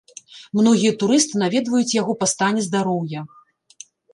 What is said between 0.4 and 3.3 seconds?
Многія турысты наведваюць яго па стане здароўя.